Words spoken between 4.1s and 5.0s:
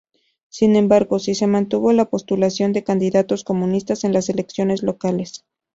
las elecciones